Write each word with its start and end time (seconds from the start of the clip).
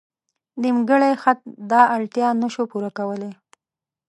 نیمګړی 0.61 1.13
خط 1.21 1.39
دا 1.71 1.81
اړتیا 1.95 2.27
نه 2.41 2.47
شو 2.53 2.63
پوره 2.71 2.89
کولی. 2.97 3.31